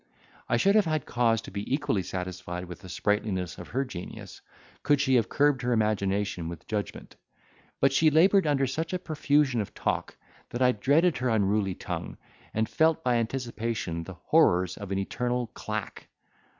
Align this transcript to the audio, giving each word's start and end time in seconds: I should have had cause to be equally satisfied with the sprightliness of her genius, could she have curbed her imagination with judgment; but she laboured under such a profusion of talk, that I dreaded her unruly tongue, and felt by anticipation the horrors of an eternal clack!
I 0.49 0.57
should 0.57 0.73
have 0.73 0.85
had 0.85 1.05
cause 1.05 1.41
to 1.41 1.51
be 1.51 1.71
equally 1.75 2.01
satisfied 2.01 2.65
with 2.65 2.79
the 2.79 2.89
sprightliness 2.89 3.59
of 3.59 3.67
her 3.67 3.85
genius, 3.85 4.41
could 4.81 4.99
she 4.99 5.13
have 5.13 5.29
curbed 5.29 5.61
her 5.61 5.73
imagination 5.73 6.49
with 6.49 6.65
judgment; 6.65 7.17
but 7.79 7.93
she 7.93 8.09
laboured 8.09 8.47
under 8.47 8.65
such 8.65 8.93
a 8.93 8.97
profusion 8.97 9.61
of 9.61 9.75
talk, 9.75 10.17
that 10.49 10.59
I 10.59 10.71
dreaded 10.71 11.17
her 11.17 11.29
unruly 11.29 11.75
tongue, 11.75 12.17
and 12.51 12.67
felt 12.67 13.03
by 13.03 13.17
anticipation 13.17 14.03
the 14.03 14.15
horrors 14.15 14.75
of 14.75 14.91
an 14.91 14.97
eternal 14.97 15.51
clack! 15.53 16.09